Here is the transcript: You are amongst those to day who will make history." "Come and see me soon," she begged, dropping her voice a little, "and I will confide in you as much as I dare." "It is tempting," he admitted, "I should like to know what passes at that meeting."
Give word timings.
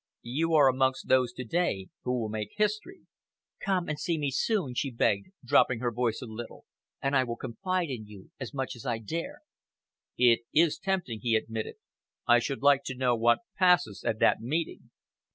You 0.23 0.55
are 0.55 0.67
amongst 0.67 1.09
those 1.09 1.31
to 1.33 1.43
day 1.43 1.89
who 2.05 2.19
will 2.19 2.29
make 2.29 2.53
history." 2.57 3.01
"Come 3.63 3.87
and 3.87 3.99
see 3.99 4.17
me 4.17 4.31
soon," 4.31 4.73
she 4.73 4.89
begged, 4.89 5.27
dropping 5.45 5.79
her 5.81 5.91
voice 5.91 6.23
a 6.23 6.25
little, 6.25 6.65
"and 7.03 7.15
I 7.15 7.23
will 7.23 7.35
confide 7.35 7.91
in 7.91 8.07
you 8.07 8.31
as 8.39 8.51
much 8.51 8.75
as 8.75 8.83
I 8.83 8.97
dare." 8.97 9.41
"It 10.17 10.39
is 10.55 10.79
tempting," 10.79 11.19
he 11.21 11.35
admitted, 11.35 11.75
"I 12.25 12.39
should 12.39 12.63
like 12.63 12.81
to 12.85 12.95
know 12.97 13.15
what 13.15 13.41
passes 13.55 14.03
at 14.03 14.17
that 14.21 14.41
meeting." 14.41 14.89